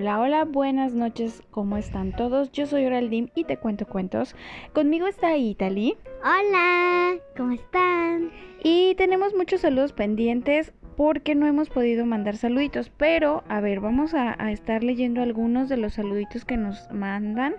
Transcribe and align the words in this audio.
Hola, 0.00 0.18
hola, 0.18 0.44
buenas 0.46 0.94
noches, 0.94 1.42
¿cómo 1.50 1.76
están 1.76 2.12
todos? 2.16 2.50
Yo 2.52 2.64
soy 2.64 2.86
Oraldim 2.86 3.28
y 3.34 3.44
te 3.44 3.58
cuento 3.58 3.84
cuentos. 3.84 4.34
Conmigo 4.72 5.06
está 5.06 5.36
Italy. 5.36 5.94
Hola, 6.20 7.16
¿cómo 7.36 7.52
están? 7.52 8.30
Y 8.64 8.94
tenemos 8.94 9.34
muchos 9.34 9.60
saludos 9.60 9.92
pendientes 9.92 10.72
porque 10.96 11.34
no 11.34 11.46
hemos 11.46 11.68
podido 11.68 12.06
mandar 12.06 12.38
saluditos. 12.38 12.90
Pero, 12.96 13.44
a 13.50 13.60
ver, 13.60 13.80
vamos 13.80 14.14
a, 14.14 14.42
a 14.42 14.52
estar 14.52 14.82
leyendo 14.82 15.20
algunos 15.20 15.68
de 15.68 15.76
los 15.76 15.92
saluditos 15.92 16.46
que 16.46 16.56
nos 16.56 16.90
mandan. 16.90 17.56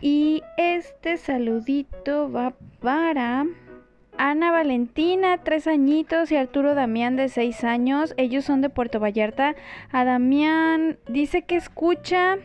Y 0.00 0.42
este 0.56 1.18
saludito 1.18 2.32
va 2.32 2.54
para 2.80 3.46
Ana 4.16 4.52
Valentina, 4.52 5.38
tres 5.38 5.66
añitos, 5.66 6.30
y 6.30 6.36
Arturo 6.36 6.74
Damián, 6.74 7.16
de 7.16 7.28
seis 7.28 7.64
años. 7.64 8.14
Ellos 8.16 8.44
son 8.44 8.60
de 8.60 8.70
Puerto 8.70 9.00
Vallarta. 9.00 9.54
A 9.90 10.04
Damián 10.04 10.98
dice 11.08 11.42
que 11.42 11.56
escucha 11.56 12.36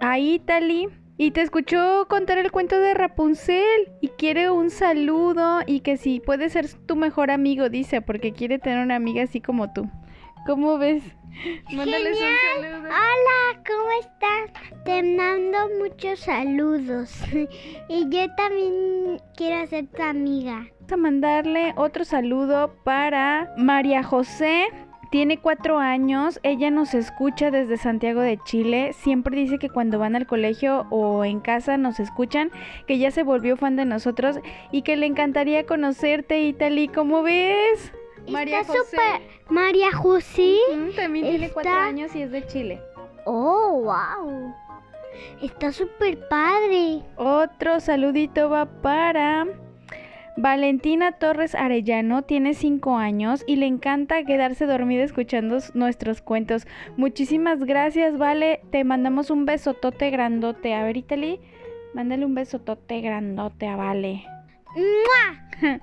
a 0.00 0.18
Italy 0.18 0.88
y 1.18 1.32
te 1.32 1.40
escuchó 1.40 2.06
contar 2.08 2.38
el 2.38 2.52
cuento 2.52 2.78
de 2.78 2.94
Rapunzel 2.94 3.88
y 4.00 4.08
quiere 4.08 4.50
un 4.50 4.70
saludo 4.70 5.60
y 5.66 5.80
que 5.80 5.96
si 5.96 6.20
puede 6.20 6.50
ser 6.50 6.68
tu 6.86 6.94
mejor 6.94 7.30
amigo, 7.30 7.68
dice, 7.70 8.02
porque 8.02 8.32
quiere 8.32 8.58
tener 8.58 8.84
una 8.84 8.96
amiga 8.96 9.22
así 9.22 9.40
como 9.40 9.72
tú. 9.72 9.88
¿Cómo 10.46 10.78
ves? 10.78 11.02
Mándales 11.72 12.18
un 12.20 12.62
saludo. 12.62 12.88
Hola, 12.88 13.62
¿cómo 13.66 13.90
estás? 14.00 14.84
Te 14.84 15.02
mando 15.02 15.58
muchos 15.80 16.20
saludos. 16.20 17.12
y 17.88 18.08
yo 18.08 18.32
también 18.36 19.20
quiero 19.36 19.66
ser 19.66 19.88
tu 19.88 20.02
amiga. 20.02 20.68
Vamos 20.82 20.92
a 20.92 20.96
mandarle 20.96 21.74
otro 21.76 22.04
saludo 22.04 22.76
para 22.84 23.52
María 23.56 24.04
José. 24.04 24.66
Tiene 25.10 25.38
cuatro 25.38 25.78
años, 25.78 26.38
ella 26.44 26.70
nos 26.70 26.94
escucha 26.94 27.50
desde 27.50 27.76
Santiago 27.76 28.20
de 28.20 28.38
Chile, 28.44 28.92
siempre 28.92 29.36
dice 29.36 29.58
que 29.58 29.70
cuando 29.70 29.98
van 29.98 30.16
al 30.16 30.26
colegio 30.26 30.86
o 30.90 31.24
en 31.24 31.40
casa 31.40 31.76
nos 31.76 32.00
escuchan, 32.00 32.50
que 32.86 32.98
ya 32.98 33.12
se 33.12 33.22
volvió 33.22 33.56
fan 33.56 33.76
de 33.76 33.84
nosotros 33.84 34.38
y 34.72 34.82
que 34.82 34.96
le 34.96 35.06
encantaría 35.06 35.64
conocerte, 35.64 36.42
Italy, 36.42 36.88
¿cómo 36.88 37.22
ves? 37.22 37.92
María 38.28 38.60
Está 38.60 38.72
José. 38.72 38.96
María 39.48 39.92
José. 39.92 40.56
también 40.94 41.26
tiene 41.26 41.50
cuatro 41.50 41.72
años 41.72 42.14
y 42.14 42.22
es 42.22 42.30
de 42.30 42.46
Chile. 42.46 42.80
Oh, 43.24 43.82
wow. 43.82 44.54
Está 45.42 45.72
súper 45.72 46.28
padre. 46.28 47.02
Otro 47.16 47.80
saludito 47.80 48.50
va 48.50 48.66
para 48.66 49.46
Valentina 50.36 51.12
Torres 51.12 51.54
Arellano 51.54 52.22
tiene 52.22 52.52
5 52.52 52.98
años 52.98 53.42
y 53.46 53.56
le 53.56 53.66
encanta 53.66 54.22
quedarse 54.24 54.66
dormida 54.66 55.02
escuchando 55.02 55.58
nuestros 55.72 56.20
cuentos. 56.20 56.66
Muchísimas 56.98 57.64
gracias, 57.64 58.18
Vale. 58.18 58.60
Te 58.70 58.84
mandamos 58.84 59.30
un 59.30 59.46
besotote 59.46 60.10
grandote. 60.10 60.74
A 60.74 60.84
ver, 60.84 60.98
Italy, 60.98 61.40
mándale 61.94 62.26
un 62.26 62.34
besotote 62.34 63.00
grandote 63.00 63.66
a 63.66 63.76
Vale. 63.76 64.26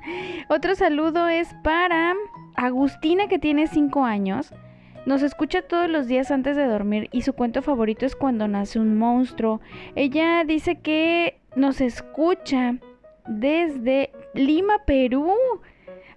Otro 0.50 0.76
saludo 0.76 1.28
es 1.28 1.52
para 1.64 2.14
Agustina 2.66 3.28
que 3.28 3.40
tiene 3.40 3.68
5 3.68 4.04
años. 4.06 4.54
Nos 5.06 5.22
escucha 5.22 5.62
todos 5.62 5.90
los 5.90 6.08
días 6.08 6.32
antes 6.32 6.56
de 6.56 6.66
dormir 6.66 7.10
y 7.12 7.24
su 7.24 7.34
cuento 7.34 7.62
favorito 7.62 8.06
es 8.06 8.16
cuando 8.16 8.48
nace 8.48 8.80
un 8.80 8.98
monstruo. 8.98 9.60
Ella 9.96 10.44
dice 10.46 10.80
que 10.80 11.40
nos 11.56 11.82
escucha 11.82 12.78
desde 13.28 14.12
Lima, 14.34 14.86
Perú. 14.86 15.34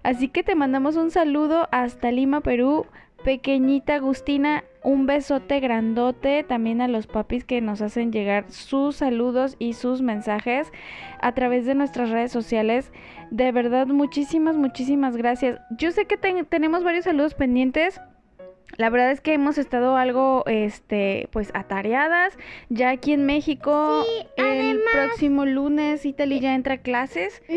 Así 0.03 0.29
que 0.29 0.43
te 0.43 0.55
mandamos 0.55 0.95
un 0.95 1.11
saludo 1.11 1.67
hasta 1.71 2.11
Lima, 2.11 2.41
Perú. 2.41 2.85
Pequeñita 3.25 3.95
Agustina, 3.95 4.63
un 4.87 5.05
besote 5.05 5.59
grandote 5.59 6.45
también 6.45 6.79
a 6.79 6.87
los 6.87 7.07
papis 7.07 7.43
que 7.43 7.59
nos 7.59 7.81
hacen 7.81 8.13
llegar 8.13 8.49
sus 8.49 8.95
saludos 8.95 9.57
y 9.59 9.73
sus 9.73 10.01
mensajes 10.01 10.71
a 11.19 11.33
través 11.33 11.65
de 11.65 11.75
nuestras 11.75 12.09
redes 12.09 12.31
sociales. 12.31 12.93
De 13.29 13.51
verdad, 13.51 13.87
muchísimas, 13.87 14.55
muchísimas 14.55 15.17
gracias. 15.17 15.59
Yo 15.77 15.91
sé 15.91 16.05
que 16.05 16.15
tenemos 16.15 16.85
varios 16.85 17.03
saludos 17.03 17.33
pendientes. 17.33 17.99
La 18.77 18.89
verdad 18.89 19.11
es 19.11 19.19
que 19.19 19.33
hemos 19.33 19.57
estado 19.57 19.97
algo, 19.97 20.43
este, 20.45 21.27
pues 21.31 21.51
atareadas. 21.53 22.37
Ya 22.69 22.91
aquí 22.91 23.11
en 23.11 23.25
México, 23.25 24.05
el 24.37 24.79
próximo 24.93 25.45
lunes, 25.45 26.05
Italy 26.05 26.39
ya 26.39 26.55
entra 26.55 26.75
a 26.75 26.77
clases. 26.77 27.41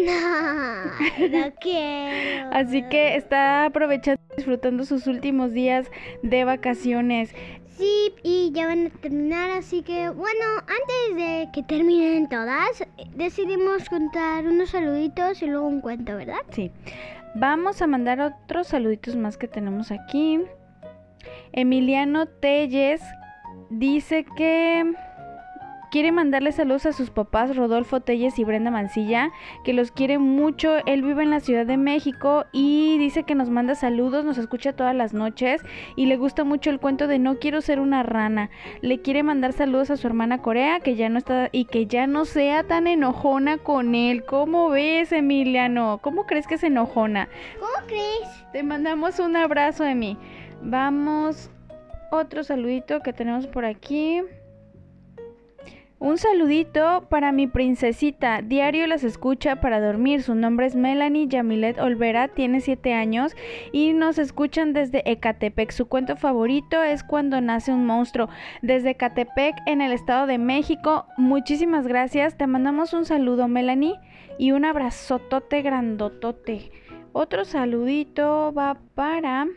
No, 1.20 1.28
no 1.28 1.54
quiero. 1.60 2.50
Así 2.52 2.82
que 2.88 3.16
está 3.16 3.66
aprovechando, 3.66 4.19
disfrutando 4.40 4.84
sus 4.84 5.06
últimos 5.06 5.52
días 5.52 5.90
de 6.22 6.44
vacaciones. 6.44 7.34
Sí, 7.76 8.14
y 8.22 8.52
ya 8.52 8.66
van 8.66 8.86
a 8.86 8.90
terminar, 8.90 9.50
así 9.50 9.82
que 9.82 10.08
bueno, 10.08 10.44
antes 10.60 11.16
de 11.16 11.48
que 11.52 11.62
terminen 11.62 12.26
todas, 12.28 12.86
decidimos 13.14 13.88
contar 13.88 14.46
unos 14.46 14.70
saluditos 14.70 15.42
y 15.42 15.46
luego 15.46 15.66
un 15.66 15.82
cuento, 15.82 16.16
¿verdad? 16.16 16.40
Sí. 16.50 16.70
Vamos 17.34 17.82
a 17.82 17.86
mandar 17.86 18.20
otros 18.20 18.68
saluditos 18.68 19.14
más 19.14 19.36
que 19.36 19.46
tenemos 19.46 19.90
aquí. 19.92 20.40
Emiliano 21.52 22.26
Telles 22.26 23.02
dice 23.68 24.24
que 24.36 24.94
quiere 25.90 26.12
mandarle 26.12 26.52
saludos 26.52 26.86
a 26.86 26.92
sus 26.92 27.10
papás 27.10 27.56
Rodolfo 27.56 28.00
Telles 28.00 28.38
y 28.38 28.44
Brenda 28.44 28.70
Mancilla, 28.70 29.30
que 29.64 29.72
los 29.72 29.90
quiere 29.90 30.18
mucho. 30.18 30.76
Él 30.86 31.02
vive 31.02 31.22
en 31.22 31.30
la 31.30 31.40
Ciudad 31.40 31.66
de 31.66 31.76
México 31.76 32.44
y 32.52 32.96
dice 32.98 33.24
que 33.24 33.34
nos 33.34 33.50
manda 33.50 33.74
saludos, 33.74 34.24
nos 34.24 34.38
escucha 34.38 34.72
todas 34.72 34.94
las 34.94 35.12
noches 35.12 35.62
y 35.96 36.06
le 36.06 36.16
gusta 36.16 36.44
mucho 36.44 36.70
el 36.70 36.80
cuento 36.80 37.06
de 37.06 37.18
No 37.18 37.38
quiero 37.38 37.60
ser 37.60 37.80
una 37.80 38.02
rana. 38.02 38.50
Le 38.80 39.00
quiere 39.00 39.22
mandar 39.22 39.52
saludos 39.52 39.90
a 39.90 39.96
su 39.96 40.06
hermana 40.06 40.42
Corea, 40.42 40.80
que 40.80 40.94
ya 40.94 41.08
no 41.08 41.18
está 41.18 41.48
y 41.52 41.64
que 41.64 41.86
ya 41.86 42.06
no 42.06 42.24
sea 42.24 42.62
tan 42.62 42.86
enojona 42.86 43.58
con 43.58 43.94
él. 43.94 44.24
¿Cómo 44.24 44.70
ves, 44.70 45.12
Emiliano? 45.12 45.98
¿Cómo 46.02 46.26
crees 46.26 46.46
que 46.46 46.54
es 46.54 46.62
enojona? 46.64 47.28
¿Cómo 47.58 47.86
crees? 47.86 48.52
Te 48.52 48.62
mandamos 48.62 49.18
un 49.18 49.36
abrazo, 49.36 49.84
Emi. 49.84 50.16
Vamos, 50.62 51.50
otro 52.10 52.44
saludito 52.44 53.00
que 53.00 53.12
tenemos 53.12 53.46
por 53.46 53.64
aquí. 53.64 54.22
Un 56.00 56.16
saludito 56.16 57.04
para 57.10 57.30
mi 57.30 57.46
princesita. 57.46 58.40
Diario 58.40 58.86
las 58.86 59.04
escucha 59.04 59.60
para 59.60 59.82
dormir. 59.82 60.22
Su 60.22 60.34
nombre 60.34 60.64
es 60.64 60.74
Melanie 60.74 61.28
Yamilet 61.28 61.78
Olvera. 61.78 62.28
Tiene 62.28 62.62
7 62.62 62.94
años 62.94 63.36
y 63.70 63.92
nos 63.92 64.16
escuchan 64.16 64.72
desde 64.72 65.02
Ecatepec. 65.04 65.70
Su 65.72 65.88
cuento 65.88 66.16
favorito 66.16 66.82
es 66.82 67.04
Cuando 67.04 67.42
nace 67.42 67.70
un 67.70 67.84
monstruo. 67.84 68.30
Desde 68.62 68.92
Ecatepec 68.92 69.56
en 69.66 69.82
el 69.82 69.92
Estado 69.92 70.26
de 70.26 70.38
México. 70.38 71.04
Muchísimas 71.18 71.86
gracias. 71.86 72.38
Te 72.38 72.46
mandamos 72.46 72.94
un 72.94 73.04
saludo, 73.04 73.46
Melanie. 73.46 74.00
Y 74.38 74.52
un 74.52 74.64
abrazotote 74.64 75.60
grandotote. 75.60 76.72
Otro 77.12 77.44
saludito 77.44 78.54
va 78.54 78.78
para... 78.94 79.48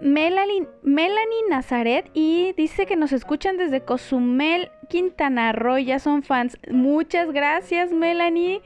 Melanie, 0.00 0.66
Melanie 0.82 1.48
Nazaret 1.48 2.10
y 2.14 2.52
dice 2.56 2.86
que 2.86 2.96
nos 2.96 3.12
escuchan 3.12 3.56
desde 3.56 3.80
Cozumel, 3.80 4.70
Quintana 4.88 5.52
Roo, 5.52 5.78
ya 5.78 5.98
son 5.98 6.22
fans. 6.22 6.58
Muchas 6.70 7.32
gracias 7.32 7.92
Melanie. 7.92 8.62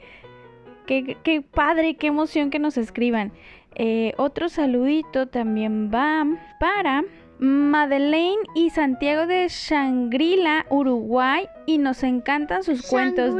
Qué, 0.86 1.44
padre, 1.52 1.96
qué 1.96 2.06
emoción 2.06 2.48
que 2.48 2.58
nos 2.58 2.78
escriban. 2.78 3.32
Eh, 3.74 4.14
otro 4.16 4.48
saludito 4.48 5.28
también 5.28 5.90
va 5.92 6.26
para 6.58 7.04
Madeleine 7.38 8.42
y 8.54 8.70
Santiago 8.70 9.26
de 9.26 9.48
Shangri-La, 9.48 10.64
Uruguay. 10.70 11.46
Y 11.66 11.76
nos 11.76 12.02
encantan 12.02 12.62
sus 12.62 12.88
cuentos, 12.88 13.34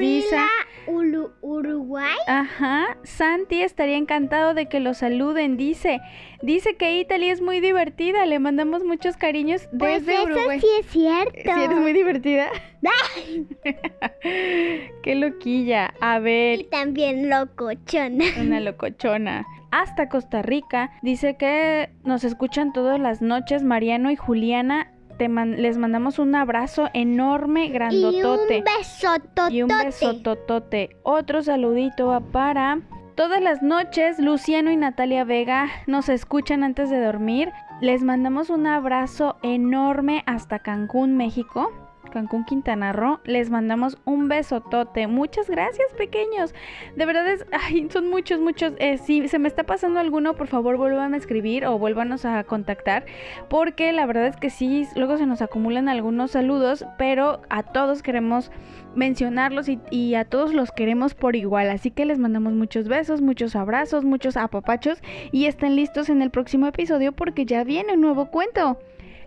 Uruguay. 0.88 2.16
Ajá. 2.26 2.96
Santi 3.04 3.62
estaría 3.62 3.96
encantado 3.96 4.54
de 4.54 4.66
que 4.66 4.80
lo 4.80 4.94
saluden, 4.94 5.56
dice. 5.56 6.00
Dice 6.42 6.76
que 6.76 6.98
Italy 6.98 7.28
es 7.30 7.40
muy 7.40 7.60
divertida. 7.60 8.24
Le 8.26 8.38
mandamos 8.38 8.84
muchos 8.84 9.16
cariños 9.16 9.68
pues 9.78 10.06
desde 10.06 10.22
eso 10.22 10.24
Uruguay. 10.32 10.60
sí 10.60 10.66
es 10.80 10.86
cierto. 10.86 11.32
¿Sí 11.44 11.50
eres 11.50 11.78
muy 11.78 11.92
divertida? 11.92 12.48
Qué 14.22 15.14
loquilla. 15.14 15.94
A 16.00 16.18
ver. 16.18 16.60
Y 16.60 16.64
también 16.64 17.28
locochona. 17.28 18.24
Una 18.40 18.60
locochona. 18.60 19.46
Hasta 19.70 20.08
Costa 20.08 20.42
Rica. 20.42 20.90
Dice 21.02 21.36
que 21.36 21.90
nos 22.04 22.24
escuchan 22.24 22.72
todas 22.72 22.98
las 22.98 23.20
noches 23.20 23.62
Mariano 23.62 24.10
y 24.10 24.16
Juliana 24.16 24.92
les 25.18 25.78
mandamos 25.78 26.18
un 26.18 26.34
abrazo 26.34 26.88
enorme, 26.94 27.68
grandotote. 27.68 28.56
Y 28.56 28.58
un 28.58 28.64
besototote. 28.64 29.54
Y 29.54 29.62
un 29.62 29.68
besototote. 29.68 30.96
Otro 31.02 31.42
saludito 31.42 32.08
va 32.08 32.20
para 32.20 32.80
todas 33.14 33.42
las 33.42 33.62
noches. 33.62 34.18
Luciano 34.18 34.70
y 34.70 34.76
Natalia 34.76 35.24
Vega 35.24 35.68
nos 35.86 36.08
escuchan 36.08 36.62
antes 36.62 36.90
de 36.90 37.00
dormir. 37.00 37.50
Les 37.80 38.02
mandamos 38.02 38.50
un 38.50 38.66
abrazo 38.66 39.36
enorme 39.42 40.22
hasta 40.26 40.60
Cancún, 40.60 41.16
México. 41.16 41.87
Cancún, 42.10 42.44
Quintana 42.44 42.92
Roo. 42.92 43.20
Les 43.24 43.50
mandamos 43.50 43.98
un 44.04 44.28
besotote. 44.28 45.06
Muchas 45.06 45.48
gracias, 45.48 45.92
pequeños. 45.96 46.54
De 46.96 47.06
verdad 47.06 47.28
es, 47.28 47.44
son 47.92 48.08
muchos, 48.10 48.40
muchos. 48.40 48.72
Eh, 48.78 48.98
si 48.98 49.28
se 49.28 49.38
me 49.38 49.48
está 49.48 49.64
pasando 49.64 50.00
alguno, 50.00 50.34
por 50.34 50.46
favor 50.46 50.76
vuelvan 50.76 51.14
a 51.14 51.16
escribir 51.16 51.66
o 51.66 51.78
vuélvanos 51.78 52.24
a 52.24 52.42
contactar. 52.44 53.06
Porque 53.48 53.92
la 53.92 54.06
verdad 54.06 54.26
es 54.26 54.36
que 54.36 54.50
sí, 54.50 54.86
luego 54.96 55.18
se 55.18 55.26
nos 55.26 55.42
acumulan 55.42 55.88
algunos 55.88 56.32
saludos, 56.32 56.86
pero 56.96 57.40
a 57.48 57.62
todos 57.62 58.02
queremos 58.02 58.50
mencionarlos 58.94 59.68
y, 59.68 59.78
y 59.90 60.14
a 60.14 60.24
todos 60.24 60.54
los 60.54 60.72
queremos 60.72 61.14
por 61.14 61.36
igual. 61.36 61.70
Así 61.70 61.90
que 61.90 62.04
les 62.04 62.18
mandamos 62.18 62.54
muchos 62.54 62.88
besos, 62.88 63.20
muchos 63.20 63.54
abrazos, 63.54 64.04
muchos 64.04 64.36
apapachos 64.36 65.02
y 65.30 65.46
estén 65.46 65.76
listos 65.76 66.08
en 66.08 66.22
el 66.22 66.30
próximo 66.30 66.66
episodio 66.66 67.12
porque 67.12 67.44
ya 67.44 67.64
viene 67.64 67.94
un 67.94 68.00
nuevo 68.00 68.30
cuento. 68.30 68.78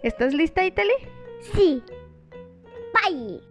¿Estás 0.04 0.34
lista, 0.34 0.66
Italy? 0.66 0.94
Sí. 1.54 1.84
Bye. 2.94 3.51